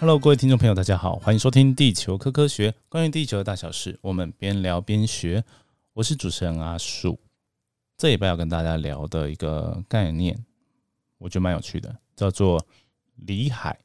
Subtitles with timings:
[0.00, 5.42] Hello，各位听众朋友，大家好，欢迎收听《地球科科学》，关于地球的大小事，我们边聊边学。
[5.92, 7.18] 我是主持人阿树。
[7.96, 10.38] 这一拜要跟大家聊的一个概念，
[11.18, 12.64] 我觉得蛮有趣的，叫做
[13.16, 13.76] 里海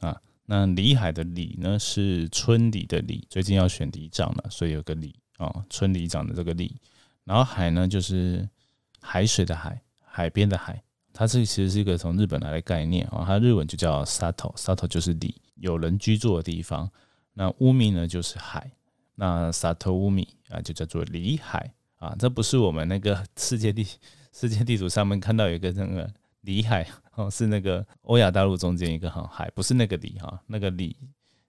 [0.00, 0.20] 啊。
[0.44, 6.74] 那里海的里呢，是村里的里，最近要选里长了，所以有个里啊，村里长的这个里。
[7.22, 8.48] 然后海呢，就是
[9.00, 10.82] 海水的海，海边的海。
[11.18, 16.88] 它这其实是一个从日本来的概念啊，它日文就叫 sato，sato 就是里，有人居住的地方。
[17.34, 18.70] 那乌米呢就是海，
[19.16, 22.14] 那 sato 乌米啊就叫做里海啊。
[22.20, 23.84] 这不是我们那个世界地
[24.32, 26.08] 世界地图上面看到有一个那个
[26.42, 30.96] 里海哦，是那个欧亚大陆中间一个哈海，不是那个里哈，那个里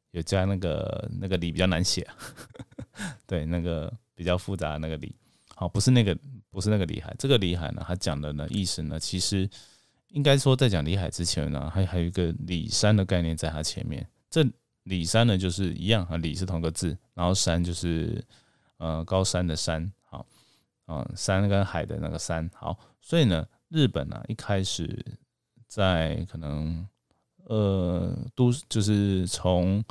[0.09, 2.07] 有加那个那个里比较难写，
[3.27, 5.15] 对，那个比较复杂那个里，
[5.53, 6.17] 好，不是那个。
[6.51, 9.47] 不是那个里海，这个里海呢，它讲的呢意思呢，其实
[10.07, 14.07] 应该说在讲里海之前呢，还还有一个里山的概念在它前面。
[14.29, 14.43] 这
[14.83, 18.23] 里山呢，就是一样啊，里是同个字，然后山就是
[18.77, 20.25] 呃高山的山，好，
[20.85, 25.05] 啊山跟海的那个山，好，所以呢，日本呢一开始
[25.67, 26.87] 在可能
[27.45, 29.83] 呃都就是从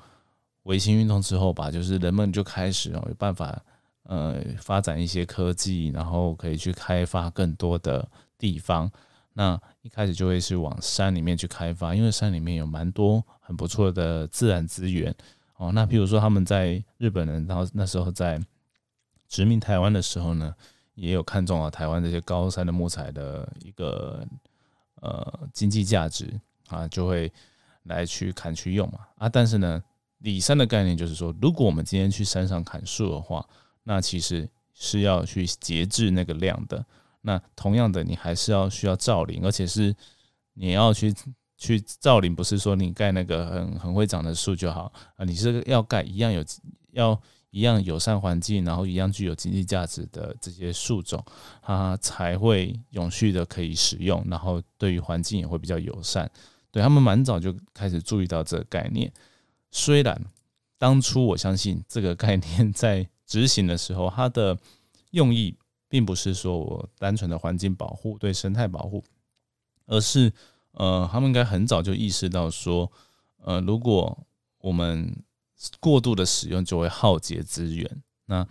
[0.64, 3.62] 维新运动之后吧，就是人们就开始哦有办法。
[4.09, 8.91] 呃，发展一些科技，然后可以去开发更多的地方。
[9.34, 15.14] 那一开始就会是往山里面去开发，因为山里面有蛮多很不错的自然资源
[15.59, 15.70] 哦。
[15.73, 18.41] 那比如说他们在日本人，然后那时候在
[19.29, 20.55] 殖民台湾的时候呢，
[20.95, 24.27] 也有看中了台湾这些高山的木材的一个
[25.03, 26.33] 呃经济价值
[26.69, 27.31] 啊，就会
[27.83, 29.29] 来去砍去用嘛啊。
[29.29, 29.83] 但是呢，
[30.20, 33.47] 里山的概念就是说，如果我们今天去山上砍树的话，
[33.89, 36.84] 那其实是要去节制那个量的。
[37.23, 39.96] 那同样的，你还是要需要造林，而且是
[40.52, 41.12] 你要去
[41.57, 46.45] 去造林，不是说你盖那个很很会长的树就好啊，你是要盖一样有
[46.92, 47.18] 要
[47.48, 51.24] 一样友善环境，然后一样具有经济价值的这些树种，
[51.62, 56.30] 它才会永续的可以使用，然后对于环境也会比较友善。
[56.70, 59.11] 对他们蛮早就开始注意到这个概念，
[59.70, 60.23] 虽然
[60.77, 63.08] 当初我相信这个概念 在。
[63.28, 64.58] 执行的时候，它的
[65.11, 65.55] 用意
[65.89, 69.05] 并不是说我单纯的环境保护、对生态保护，
[69.86, 70.33] 而是
[70.72, 72.90] 呃，他们应该很早就意识到说，
[73.44, 74.27] 呃，如果
[74.58, 75.14] 我们
[75.78, 78.02] 过度的使用，就会耗竭资源。
[78.27, 78.46] 那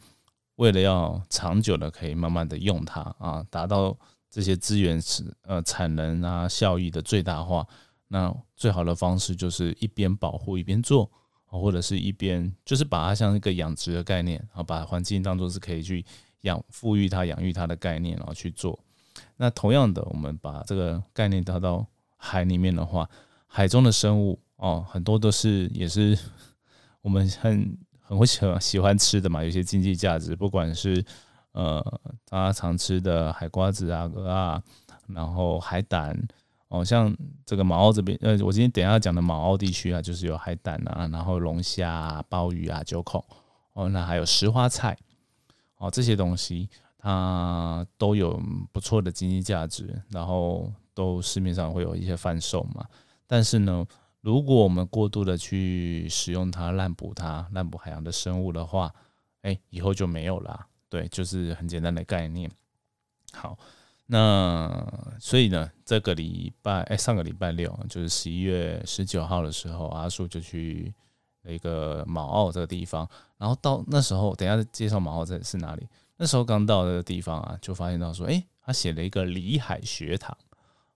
[0.56, 3.98] 为了要长久的可以慢慢的用它啊，达到
[4.30, 7.66] 这些资源是呃产能啊效益的最大化，
[8.08, 11.10] 那最好的方式就是一边保护一边做。
[11.50, 16.06] 或者是一边就是把它像一个养殖的概念，然后把环境当做是可以去
[16.42, 18.78] 养、富裕它、养育它的概念，然后去做。
[19.38, 21.86] 那同样的，我们把这个概念带到
[22.18, 23.10] 海里面的话，
[23.48, 26.18] 海中的生物哦，很多都是也是
[27.02, 31.04] 我们很很会喜喜欢吃的嘛，有些经济价值，不管是
[31.54, 31.82] 呃
[32.30, 34.62] 大家常吃的海瓜子啊、鹅啊，
[35.08, 36.28] 然后海胆。
[36.70, 43.24] 哦，像这个马澳这边，呃，我今天等下讲的马澳地区啊，就是有海胆啊，然后龙虾、鲍鱼啊、九孔，
[43.72, 44.98] 哦，那还有石花菜，
[45.78, 48.38] 哦，这些东西它都有
[48.74, 52.86] 不错的经济价值，然后都市面上会有一些贩售嘛。
[53.26, 53.86] 但是呢，
[54.20, 58.94] 如果我们过度的去使用它、滥捕它、滥捕海洋的生物的话，
[59.44, 60.68] 哎，以后就没有了。
[60.90, 62.52] 对，就是很简单的概念。
[63.32, 63.58] 好。
[64.10, 64.88] 那
[65.20, 70.94] 所以呢，这个礼拜哎，上个礼拜六就是十一月十九号的时候，阿树就去
[71.46, 73.06] 一个马澳这个地方，
[73.38, 75.86] 然后到那时候，等下介绍马澳在是哪里。
[76.16, 80.36] 那时候刚到那个地方啊，就发现到说，哎，他写了一个里海学堂，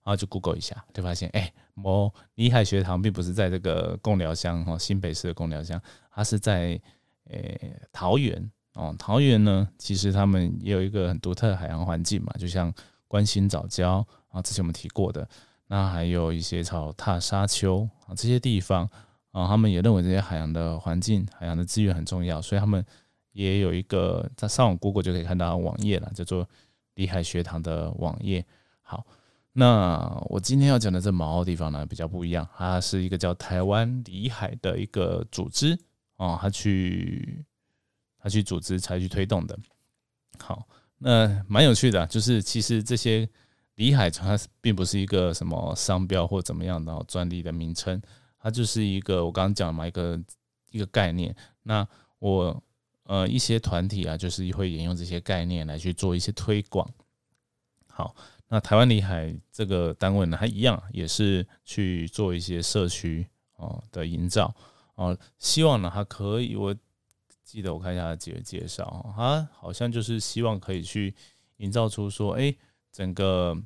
[0.03, 5.81] 然后就 Google 一下，就发现，哎，某里海学堂并不是在这个贡寮乡哈，新北市的贡寮乡，
[6.13, 6.79] 它是在
[7.25, 8.95] 诶桃园哦。
[8.97, 12.73] 桃园呢，其实他们也有一个很独特的海洋环境嘛，就像。
[13.11, 15.27] 关心早教啊，之前我们提过的，
[15.67, 18.89] 那还有一些草踏沙丘啊，这些地方
[19.31, 22.81] 啊，他们也认为这些海洋的环境、海洋的资源很重要，所以他们
[23.33, 26.47] 也有一个在上网 Google 就可以看到网页了，叫做
[26.93, 28.45] 里海学堂的网页。
[28.81, 29.05] 好，
[29.51, 35.77] 那我今天要讲的这毛的地方呢，比较不一样，它是一个叫台湾里海的一个组织
[36.15, 37.43] 哦，他去
[38.17, 39.59] 他去组织才去推动的。
[40.39, 40.65] 好。
[41.03, 43.27] 那蛮有趣的，就是其实这些
[43.75, 47.99] 里海它并不是一个什么商标或怎么样的专利的名称，
[48.39, 50.21] 它就是一个我刚刚讲嘛一个
[50.69, 51.35] 一个概念。
[51.63, 51.87] 那
[52.19, 52.63] 我
[53.05, 56.87] 呃一些团体啊，就是会沿用这些概念来去做一些推广。
[57.87, 58.15] 好，
[58.47, 63.25] 那台湾里海这个单位呢，它一样也是去做一些社区
[63.55, 64.53] 哦的营造
[64.93, 66.75] 哦，希望呢它可以，我
[67.51, 71.13] 记得我看一下几个介绍，它好像就是希望可以去
[71.57, 72.55] 营造出说，哎，
[72.93, 73.61] 整个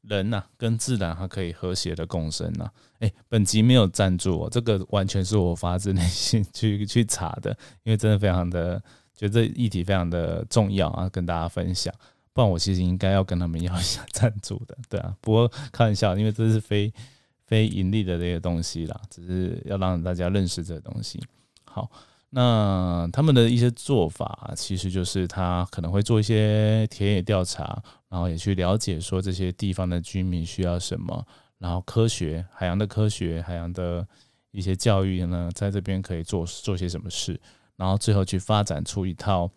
[0.00, 2.70] 人呐跟自然它可以和谐的共生呐。
[3.00, 7.50] 哎，本集没有赞助，这个完全是我发自内心去去查的，
[7.82, 8.82] 因为真的非常的
[9.14, 11.94] 觉得这议题非常的重要啊，跟大家分享。
[12.32, 15.14] 不然我其实应该要跟他们要一下赞助的，对啊。
[15.20, 16.90] 不过开玩笑，因为这是非
[17.44, 21.22] 非盈利的这些东西啦，只是要让大家认识这个东西。
[21.64, 21.90] 好，
[22.30, 31.26] 那他们的一些做法，其实就是他可能会做一些田野调查，然后也去了解说这些地方的居民需要什么。
[31.58, 34.06] 然后科学海洋的科学海洋的
[34.50, 37.40] 一些教育呢，在这边可以做做些什么事，
[37.76, 39.50] 然后最后去发展出一套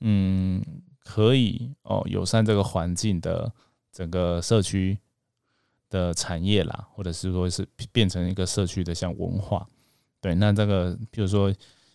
[0.00, 0.64] 嗯
[1.04, 3.52] 可以哦友善这个环境的
[3.92, 4.98] 整个社区
[5.90, 9.64] 的产业啦，或者是说是变成一个社区的像文化。
[10.20, 11.54] 对，那这个比如说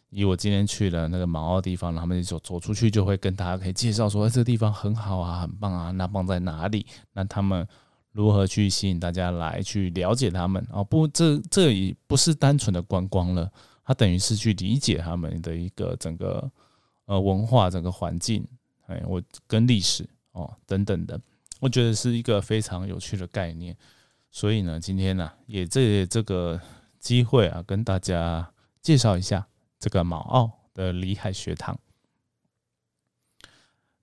[0.10, 6.86] 以我今天去了那个毛澳地方，他们走走出去就会跟大家可以介绍说，哎这个地方很好啊，很棒啊，那棒在哪里？
[7.14, 7.68] 那他们。
[8.12, 10.84] 如何去吸引大家来去了解他们啊？
[10.84, 13.50] 不，这这也不是单纯的观光了，
[13.86, 16.52] 它等于是去理解他们的一个整个
[17.06, 18.46] 呃文化、整个环境，
[18.88, 21.22] 哎，我跟历史哦等等的，
[21.60, 23.78] 我觉得是一个非常有趣的概念。
[24.32, 26.60] 所以呢，今天呢也这这个
[27.00, 28.52] 机会啊，跟大家
[28.82, 29.48] 介绍一下
[29.80, 31.80] 这个毛澳的里海学堂。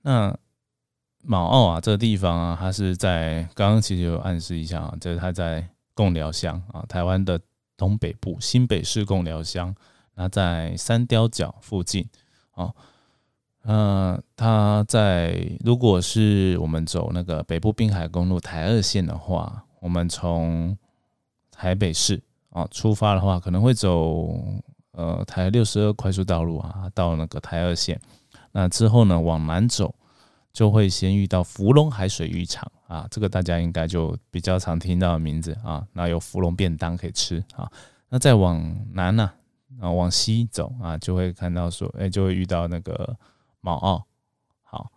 [0.02, 0.36] 那。
[1.28, 7.40] 毛澳啊，这个地方啊，它是在刚刚其实有暗示一下啊，就是它在贡寮乡啊，台湾的
[7.76, 9.74] 东北部新北市贡寮乡，
[10.14, 12.08] 那在三雕角附近
[12.52, 12.72] 啊，
[13.62, 20.78] 呃，它在如果是我们走那个北部滨海公路台二线的话，我们从
[21.50, 24.32] 台北市啊出发的话，可能会走
[24.96, 28.00] 呃台六十二快速道路啊，到那个台二线，
[28.50, 29.94] 那之后呢往南走。
[30.52, 35.86] 就会先遇到芙蓉海水浴场啊，这个大家应该就比较常听到的名字啊。
[35.92, 37.70] 那有芙蓉便当可以吃啊。
[38.08, 39.30] 那再往南呢，
[39.78, 43.14] 啊往西走啊，就会看到说，哎，就会遇到那个
[43.60, 44.02] 毛澳。
[44.62, 44.90] 好，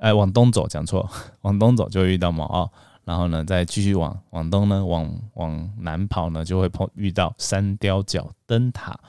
[0.00, 1.08] 哎，往东走讲错，
[1.40, 2.70] 往东走就会遇到毛澳。
[3.04, 9.00] 然后呢，再继续往往东呢，往往南跑呢，就会碰遇到三雕角灯塔。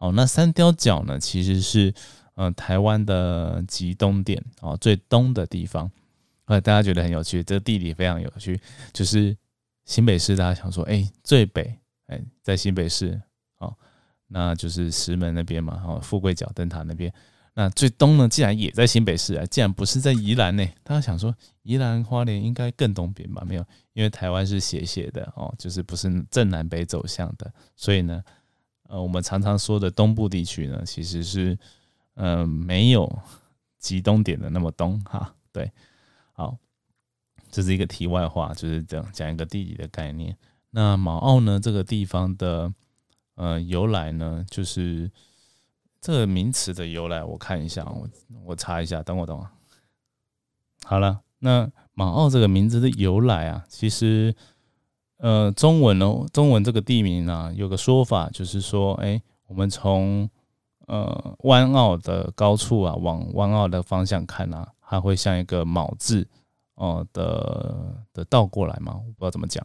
[0.00, 1.94] 哦，那三雕角呢，其实是。
[2.36, 5.90] 嗯，台湾的极东点哦，最东的地方，
[6.46, 8.58] 呃，大家觉得很有趣，这个地理非常有趣，
[8.94, 9.36] 就是
[9.84, 10.34] 新北市。
[10.36, 13.20] 大家想说，哎，最北，哎，在新北市，
[13.58, 13.76] 哦，
[14.28, 17.12] 那就是石门那边嘛，哦，富贵角灯塔那边。
[17.52, 20.64] 那最东呢，竟然也在新北市啊，竟然不是在宜兰呢？
[20.82, 23.44] 大家想说，宜兰花莲应该更东边吧？
[23.46, 28.22] 没有，因为台湾是斜斜的哦，就是不是正南北走向的，所以呢，
[28.90, 31.58] 呃，我们常常说的东部地区呢，其实是。
[32.14, 33.10] 嗯，没有
[33.78, 35.72] 极东点的那么东哈，对，
[36.32, 36.58] 好，
[37.50, 40.36] 这是一个题外话，就是这样讲一个地理的概念。
[40.70, 42.74] 那马澳呢，这个地方的
[43.36, 45.10] 呃由来呢，就是
[45.98, 48.06] 这个名词的由来，我看一下，我
[48.44, 49.48] 我查一下，等我等我。
[50.84, 54.34] 好了，那马澳这个名字的由来啊，其实
[55.20, 60.28] 呃中文哦，中文这个地名呢，有个说法就是说，哎，我们从
[60.86, 66.26] 呃，湾澳的高处啊，往湾澳的方向看啊，它会像一个“卯”字
[66.74, 69.64] 哦的的倒过来嘛，我不知道怎么讲。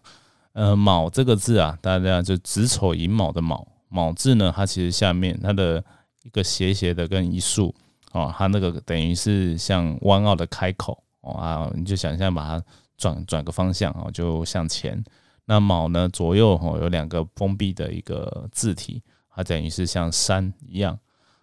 [0.54, 5.84] 呃，“卯”这个字啊，大家就子丑寅卯的“卯”，“卯”字呢，它其实下面它的
[6.24, 7.74] 一个斜斜的跟一竖
[8.12, 12.64] 哦，它那个等于是像湾澳的开口哦啊，你就想象把它
[12.98, 15.04] 转转个方向哦，就向前。
[15.46, 20.98] 那“卯”呢，左右哦有两个封闭的一个字体，它等于是像山一样。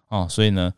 [0.09, 0.73] 哦，所以呢，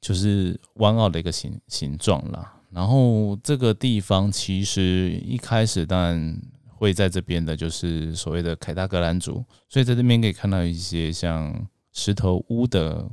[0.00, 2.54] 就是弯澳的一个形形状啦。
[2.70, 13.08] 然后这个地方其实一开始当然会在这边的，就是所谓的凯达格兰族，所以在这边可以看到一些像石头屋的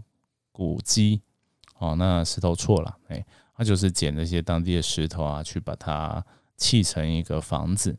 [0.51, 1.21] 古迹。
[1.77, 6.23] 哦，那石头错了，哎，他就是捡那些当地的石头啊，去把它
[6.55, 7.97] 砌成一个房子。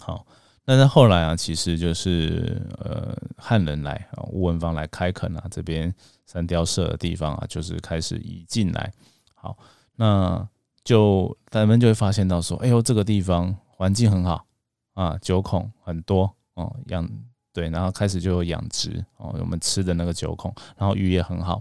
[0.00, 0.26] 好。
[0.62, 5.92] 但是后来啊，其实就是呃汉人来啊，吴文芳来开垦啊，这边
[6.26, 8.92] 三雕社的地方啊，就是开始移进来。
[9.34, 9.56] 好，
[9.96, 10.46] 那
[10.84, 14.46] 就咱们就会发现到说，哎呦，这个地方环境很好
[14.94, 17.08] 啊，九孔很多哦，养
[17.52, 21.60] 对，然后开始就有养殖哦，我们吃的那个九孔，然后鱼也很好，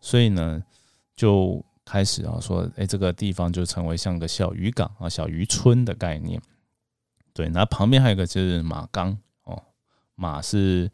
[0.00, 0.60] 所以呢，
[1.14, 6.40] 就开始啊说，哎，这个地方就成为像个小渔港啊、小渔村的概念。
[7.38, 9.62] 对，那旁边还有一个就是马缸哦，
[10.16, 10.90] 马是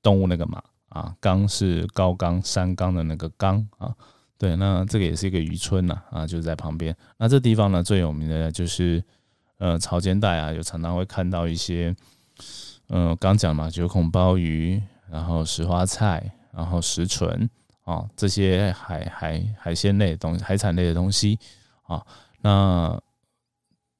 [0.00, 3.92] 动物那个马啊，冈是高冈山冈的那个冈啊。
[4.38, 6.96] 对，那这个也是一个渔村呐啊，就是在旁边。
[7.16, 9.02] 那这地方呢最有名的就是
[9.58, 11.92] 呃潮间带啊，有常常会看到一些
[12.90, 17.50] 嗯刚讲嘛九孔鲍鱼，然后石花菜，然后石唇
[17.82, 21.36] 啊这些海海海鲜类东，海产类的东西
[21.88, 22.06] 啊。
[22.40, 22.96] 那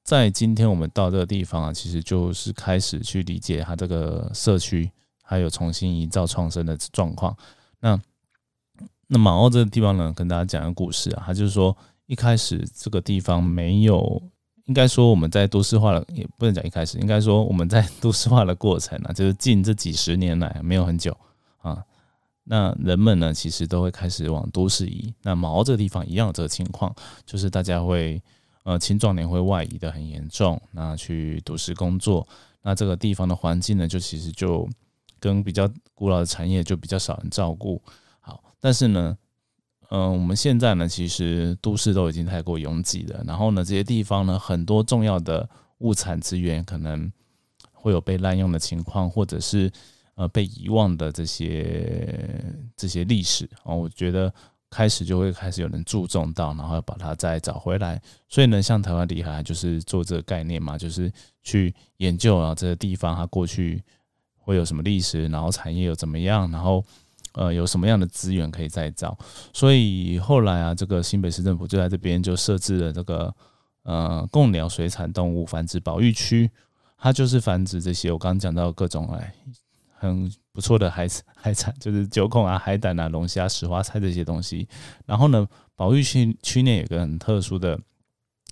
[0.09, 4.89] 在今天我们到这个地方啊，其实就是开始去理解它这个社区
[5.21, 7.37] 还有重新营造创生的状况。
[7.79, 8.01] 那
[9.05, 14.19] 那马澳这个地方呢，跟大家讲个故事啊，它就是说一开始这个地方没有，
[14.65, 21.15] 应该说我们在都市化的也不能讲一开始，应该说我们在都市化的过程啊， 就是近这几十年来没有很久
[21.61, 21.83] 啊，
[22.45, 25.13] 那人们呢其实都会开始往都市移。
[25.21, 26.91] 那马澳这个地方一样这个情况，
[27.27, 28.19] 就是大家会。
[28.69, 32.27] 呃，青壮年会外移的很严重，那去都市工作，
[32.61, 34.69] 那这个地方的环境呢，就其实就
[35.19, 37.81] 跟比较古老的产业就比较少人照顾。
[38.19, 39.17] 好，但是呢，
[39.89, 45.49] 嗯，我们现在呢，其实都市都已经太过拥挤了，然后呢，这些地方呢，很多重要的
[45.79, 47.11] 物产资源可能
[47.73, 49.71] 会有被滥用的情况，或者是
[50.13, 52.45] 呃被遗忘的这些
[52.77, 54.31] 这些历史啊，我觉得。
[54.69, 57.99] 开始就会开始有人注重到，然后把它再找回来。
[58.27, 61.11] 所以呢，像台湾厉害，就是做这个概念嘛，就是
[61.41, 63.83] 去研究啊这个地方它过去
[64.37, 66.83] 会有什么历史，然后产业有怎么样，然后
[67.33, 69.17] 呃有什么样的资源可以再造。
[69.53, 73.33] 所以后来啊，这个新北市政府就在这边就设置了这个
[73.83, 76.49] 呃贡鸟水产动物繁殖保育区，
[76.97, 79.33] 它就是繁殖这些我刚刚讲到各种哎。
[79.99, 84.65] 很不错的海海产，就是九孔啊、海胆啊、龙虾、石花菜这些东西。
[85.05, 87.77] 然后呢，保育区区内有个很特殊的，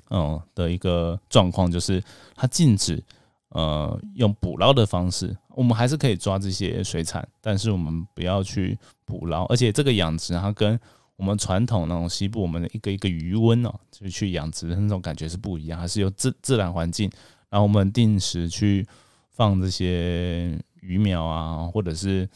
[0.09, 2.03] 嗯的一个状况，就是
[2.35, 3.01] 它禁止
[3.49, 5.35] 呃用捕捞的方式。
[5.49, 9.45] 我们还是可以抓这些水产，但是我们不要去捕捞。
[9.45, 10.77] 而且这个养殖它跟
[11.15, 17.09] 我们传统那种西部我们的一个一个鱼温哦，就去养殖的那种感觉是不一样，还是有自自然环境，
[17.49, 18.85] 然后我们定时去
[19.31, 20.59] 放这些。
[20.81, 22.27] 鱼苗啊，或者是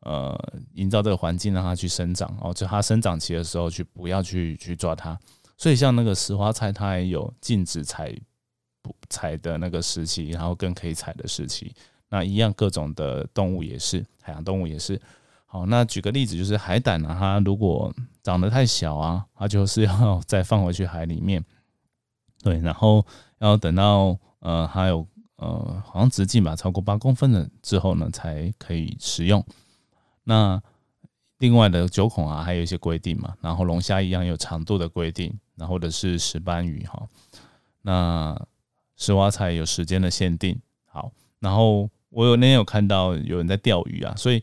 [0.00, 0.34] 呃，
[0.74, 5.18] 营造这个环境让它去生长哦，就它生长期的时候去不要去去抓它。
[5.56, 8.14] 所以像那个石花菜，它也有禁止采
[8.80, 11.74] 不采的那个时期，然后更可以采的时期。
[12.08, 14.98] 那一样，各种的动物也是，海洋动物也是。
[15.44, 17.92] 好，那举个例子，就是海胆啊，它如果
[18.22, 21.44] 长得太小啊，它就是要 再放回去海里面。
[22.42, 23.04] 对，然后
[23.38, 25.06] 要等到呃，还有。
[25.40, 29.42] 呃，好像直径吧，超过八公分的之后呢，才可以食用。
[30.22, 30.62] 那
[31.38, 33.34] 另外的九孔啊，还有一些规定嘛。
[33.40, 37.08] 然后龙虾一样有长度的规定，然后或者是石斑鱼哈。
[37.80, 38.38] 那
[38.98, 40.60] 石花菜有时间的限定。
[40.84, 44.42] 好，然后我有那天有看到有人在钓鱼啊，所以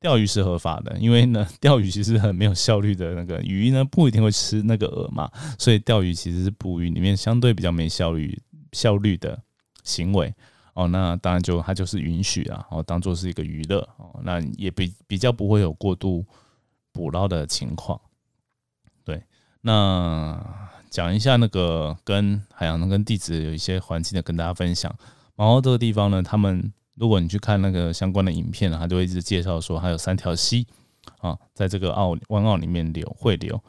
[0.00, 8.40] 钓鱼是合法的，因为呢， 钓鱼其实很没有效率的那个鱼呢，不一定会吃那个饵嘛，所以钓鱼其实是捕鱼里面相对比较没效率
[8.72, 9.38] 效率的。
[9.88, 10.32] 行为
[10.74, 16.24] 哦，那当然就它就是允许啊，哦，当做是一个娱乐哦，那也比比较不会有过度
[16.92, 18.00] 捕捞的情况。
[19.02, 19.20] 对，
[19.62, 20.40] 那
[20.88, 24.94] 讲一下那个跟海洋跟地质有一些环境的跟大家分享。
[25.34, 30.64] 毛澳这个地方呢，他们如果你去看那个相关的影片，他就会一直介绍说，还有三条溪
[31.18, 33.60] 啊，在这个澳湾澳里面流汇流，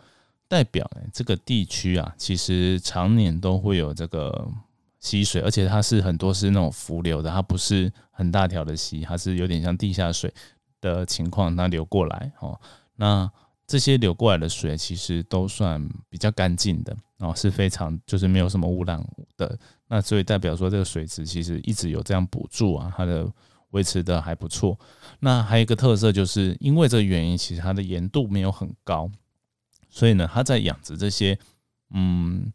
[0.47, 4.47] 代表这个地区啊，其实常年都会有这个。
[4.99, 10.33] 溪水，而且它是很多是那种浮流的，它不是很大条的溪，它是有点像地下水
[10.81, 12.59] 的情况，它流过来哦。
[12.95, 13.31] 那
[13.65, 19.01] 这些流过来的水其实都算比较干净的哦，是非常就是没有什么污染
[19.37, 19.57] 的。
[19.87, 23.25] 那所以代表说这个水质其实一直有这样补助啊，它的
[23.69, 24.77] 维持的还不错。
[25.19, 29.09] 那还有一个特色就是因为这原因，其实它的盐度没有很高，
[29.89, 31.39] 所以呢，它在养殖这些
[31.91, 32.51] 嗯。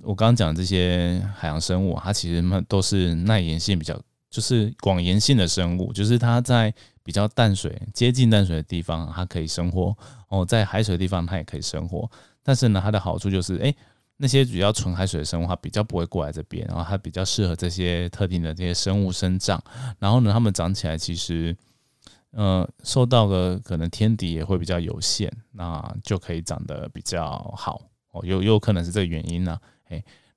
[0.00, 9.94] 我刚刚讲这些海洋生物，它其实们都是耐盐性比较，就是广盐性的生物，就是它在比较淡水、接近淡水的地方，它可以生活；
[10.28, 12.10] 哦，在海水的地方，它也可以生活。
[12.42, 13.72] 但是呢，它的好处就是，哎，
[14.16, 19.62] 那些比较纯海水的生物，它比较不会过来这边，然后它比较适合这些特定的这些生物生长。
[19.98, 21.56] 然后呢，它们长起来其实，
[22.32, 27.82] 呃，受到的可能天敌也会比较有限，那就可以长得比较好。
[28.10, 29.56] 哦，有有可能是这个原因呢。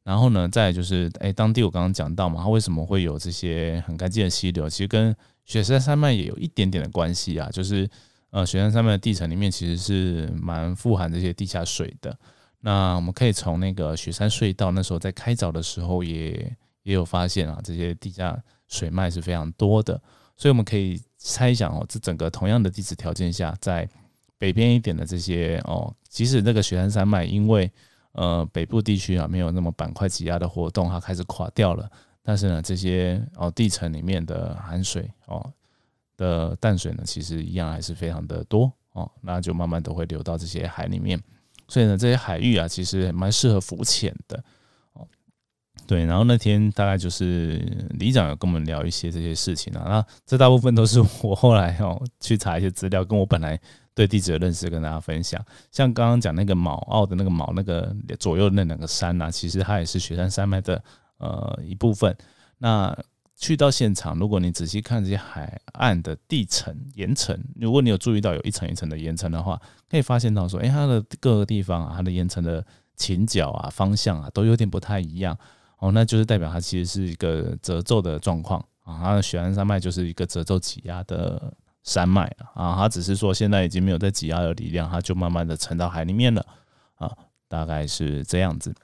[0.03, 4.69] 然后呢，再就是，哎，当地我刚刚讲到嘛，它为什么会有这些很干净的溪流？
[4.69, 7.49] 其实跟雪山山脉也有一点点的关系啊。
[7.51, 7.89] 就是，
[8.29, 12.15] 呃，雪山山脉的地层里面其实是蛮富含这些地下水的。
[12.59, 19.99] 那我们可以从那个雪山隧道那时候在开凿的时候，也也有发现啊，这些地下水脉是非常多的。
[20.37, 23.89] 所以我们可以猜想哦，这整个同样的地质条件下，在
[24.37, 27.71] 北边一点的这些哦，即使那个雪山山脉因为
[28.15, 31.89] 呃北部地区啊没有那么板块挤压的活动，它开始垮掉了，
[32.23, 35.47] 但是呢，这些哦地层里面的含水哦
[36.17, 41.21] 的淡水呢，其实一样还是非常的多哦，那就慢慢都会流到这些海里面，
[41.67, 44.41] 所以呢，这些海域啊，其实蛮适合浮潜的
[44.93, 45.05] 哦。
[45.85, 47.57] 对，然后那天大概就是
[47.99, 53.59] 里长有跟我们聊一些这些事情啊，那这大部分都是我后来哦去查一些资料，跟我本来
[53.95, 55.43] 对地质的认识跟大家分享。
[55.71, 60.83] 像刚刚讲那个卯澳的那个卯那个左右那两个山呐，其实它也是雪山山脉的
[61.17, 62.15] 呃一部分。
[62.59, 62.95] 那
[63.37, 69.59] 去到现场，如果你仔细看这些海岸的地层岩层，如果你有注意到有一层一层的岩层的话，
[69.89, 75.37] 可以发现到说，哎，它的各个地方啊，它的岩层的倾角啊、方向啊，都有点不太一样。
[75.79, 81.53] 哦，那就是代表它其实是一个褶皱的状况啊，它的雪山山脉就是一个褶皱挤压的
[81.85, 86.45] 山脉啊，它只是说现在已经没有在挤压的力量，它就慢慢的沉到海里面了
[86.95, 87.09] 啊，
[87.47, 88.75] 大概是这样子。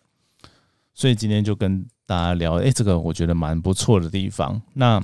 [0.93, 4.61] 所以今天就跟大家聊，哎，这个我觉得蛮不错的地方。
[4.73, 5.01] 那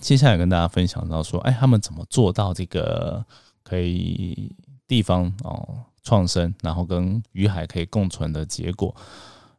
[0.00, 3.24] 接下来跟大家分享到说，哎，他们怎么做到这个
[3.62, 4.54] 可以
[4.88, 8.94] 地方哦创生，然后跟鱼海可以共存的结果。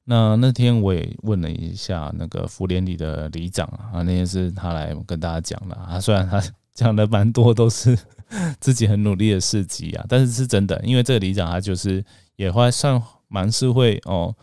[0.03, 6.41] 那那天我也问了一下那个福联里的里长啊，那天是他来跟大家讲的啊，虽然他
[6.75, 7.98] 讲的蛮多都是
[8.62, 12.05] 自己很努力的事迹啊，但是是真的，因为这个里长他就是
[12.36, 14.36] 也会算蛮是会哦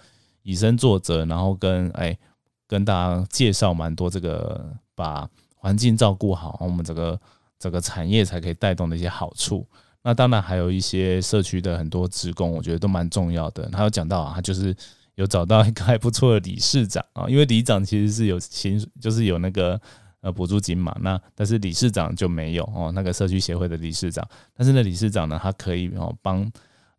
[0.43, 2.19] 以身作则，然后跟哎
[2.67, 7.21] 跟大家介绍蛮多这个把环境照顾好，我们这个
[7.61, 9.65] 整个产业才可以带动的一些好处。
[10.03, 13.69] 那当然还有一些社区的很多职工，我觉得都蛮重要的。
[13.71, 14.75] 他有讲到啊，他就是。
[15.17, 19.79] 有找到一个还不错的理事长啊，因为里长其实是有薪，就是有那个
[20.23, 20.97] 呃补助金嘛。
[21.03, 24.27] 那但是理事长就没有哦，那个社区协会的理事长。
[24.57, 26.51] 但是那理事长呢，他可以哦帮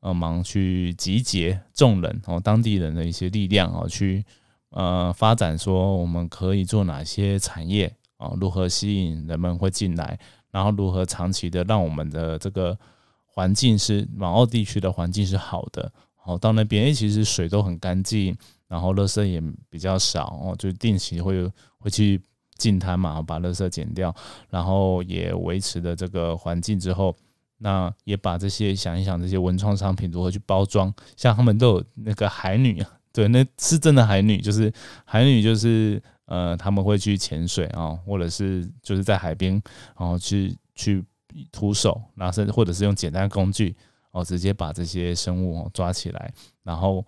[0.01, 4.23] 呃忙去集结众人哦当地人的一些力量哦，去
[4.69, 10.19] 呃发展说我们可以做哪些产业啊，如何吸引人们会进来，
[10.51, 12.77] 然后如何长期的让我们的这个
[13.25, 15.91] 环境是马澳地区的环境是好的。
[16.25, 18.33] 哦，到那边，诶，其实水都很干净，
[18.69, 21.45] 然后垃圾也比较少哦，就定期会
[21.79, 22.21] 会去
[22.57, 24.13] 进滩嘛，把垃圾捡掉，
[24.49, 27.15] 然后也维持的这个环境之后，
[27.57, 34.71] 那也把这些想一想这些文创商品如何去包装，像他们都有那个海女啊，对，那是真的海女，就是
[35.05, 39.53] 海女就是呃他们会去潜水啊，或者是就是在海边
[39.97, 41.03] 然后去去
[41.51, 43.75] 徒手，然后甚至或者是用简单工具。
[44.15, 47.03] 哦，直接把这些生物抓起来，然后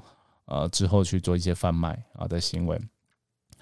[0.45, 2.81] 呃之后去做一些贩卖啊的行为。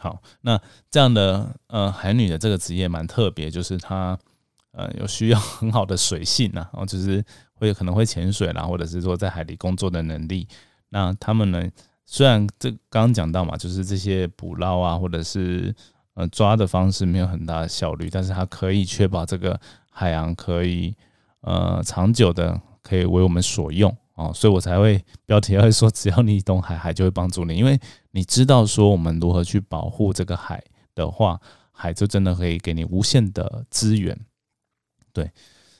[0.03, 0.59] 好，那
[0.91, 4.19] 这样的呃海女的这个职业蛮特别，就是她
[4.73, 10.45] 呃有需要 很好的水性啊，然后就是会可能会潜水啦，或者是说在海里工作的能力。
[10.89, 11.63] 那他们呢，
[12.05, 15.73] 虽然这刚刚讲到嘛，就是这些捕捞啊，或者是
[16.15, 19.57] 呃抓的方式没有很大的效率，但是它可以确保这个
[19.89, 20.93] 海洋可以
[21.39, 22.59] 呃长久的。
[22.83, 27.79] 可以为我们所用哦，所以我才会标题会说，只要你懂海，海就会帮助你，因为
[28.15, 30.63] 你知道说我们如何去保护这个海
[30.95, 34.17] 的话，海就真的可以给你无限的资源。
[35.11, 35.29] 对，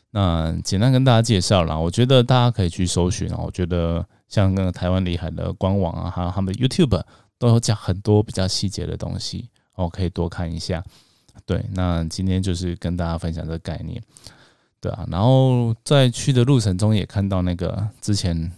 [0.10, 7.04] 那简单跟大家介绍了，我觉得大家可以去搜寻啊，我觉得像那个台湾里海的官网啊，还有他们的 YouTube
[7.38, 10.84] 都有讲很多比较细节的东西哦，可以多看一下。
[11.46, 14.02] 对，那今天就是跟大家分享这个概念。
[14.80, 18.52] 对啊，然后在去的路程中也看到那个之前，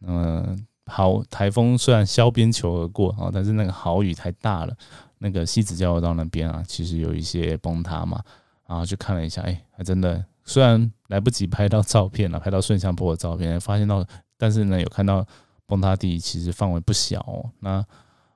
[0.00, 4.74] 嗯，好台风虽然削边球而过啊，但是那个豪雨太大了，
[5.18, 8.22] 那个西子交流道那边啊，其实有一些崩塌嘛，
[8.66, 14.04] 然后去看了一下，哎，还真的，虽然来不及拍到照片了，拍到顺向坡的照片，发现到，
[14.38, 15.26] 但是呢，有看到
[15.66, 17.50] 崩塌地其实范围不小哦。
[17.60, 17.84] 那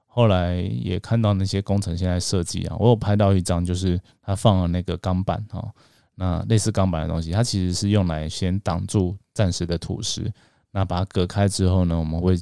[0.06, 5.72] 后来也看到那些工程现在设计啊，我有拍到一张，就是他放了那个钢板哈。
[6.16, 10.30] 那类似钢板的东西，它其实是用来先挡住暂时的土石。
[10.70, 12.38] 那把它隔开之后呢，我们会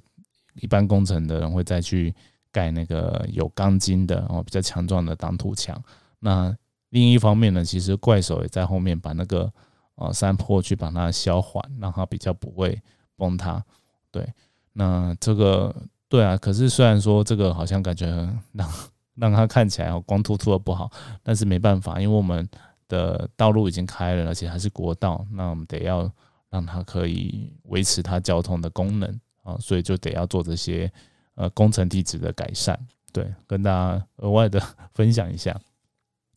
[0.55, 2.14] 一般工程的人会再去
[2.51, 5.83] 盖那个有钢筋的哦比较强壮的挡土墙。
[6.19, 6.57] 那
[6.91, 9.53] 另一方面呢，其实怪手也在后面把那个
[9.97, 12.81] 呃山坡去把它消缓，让它比较不会
[13.17, 13.62] 崩塌。
[14.11, 14.27] 对，
[14.73, 15.75] 那这个
[16.09, 18.07] 对啊，可是虽然说这个好像感觉
[18.53, 18.71] 让
[19.14, 20.91] 让它看起来光秃秃的不好，
[21.23, 22.49] 但是没办法，因为我们。
[22.91, 26.11] 的道路已经开了，而且还是国道，那我们得要
[26.50, 30.90] 让它可以维持它交通的功能啊，所以就得要做这些
[31.34, 32.78] 呃工程地质的改善，
[33.12, 34.61] 对，跟大家额外的
[34.94, 35.58] 分享一下。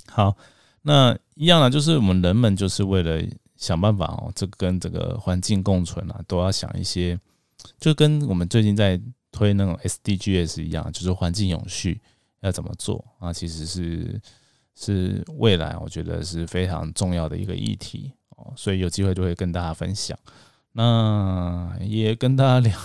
[0.07, 0.35] 好，
[0.81, 3.21] 那一样呢，就是我们人们就是为了
[3.55, 7.19] 想办法哦，这跟这个环境共存啊，都要想一些，
[7.79, 8.99] 就跟我们最近在
[9.31, 12.01] 推那种 SDGs 一样，就是环境永续
[12.41, 13.31] 要怎么做啊？
[13.31, 14.21] 其实是
[14.75, 18.11] 是未来我觉得是非常重要的一个议题
[18.55, 20.17] 所以有机会就会跟大家分享。
[20.73, 22.77] 那也跟大家聊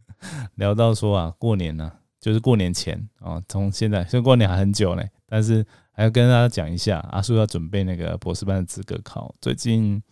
[0.56, 5.66] 聊到说啊，过年呢，就是过年前啊，从现在，现在过年还很久呢，但是。
[5.94, 10.02] 还要跟大家讲一下，阿叔要准备那个博士班的资格考，最近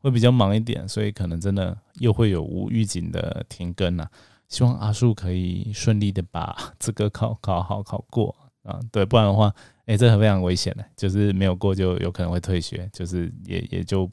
[0.00, 4.08] 会比较忙一点，所以可能真的又会有无预警的停更呐。
[4.48, 9.54] 希望阿叔可以顺利的把 资格考考好考过啊，对，不然的话，
[9.88, 14.06] 哎，这很非常危险的，就是没有过就有可能会退学，就是也也就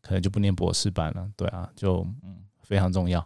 [0.00, 3.24] 可能就不念博士班了，对啊，就嗯非常重要，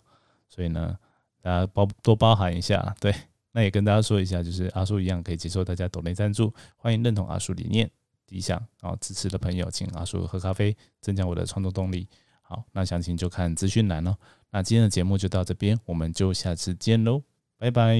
[0.50, 0.94] 所以呢，
[1.40, 3.14] 大家包多包涵一下，对。
[3.50, 7.90] 那也跟大家说一下，就是阿叔一样可以接受大家抖内赞助，欢迎认同阿叔理念、
[8.28, 12.06] 理想，然后支持的朋友，请阿叔喝咖啡，增加我的创作动力。
[12.42, 14.14] 好，那详情就看资讯栏喽。
[14.50, 17.22] 那今天的节目就到这边，我们就下次见喽，
[17.56, 17.98] 拜拜。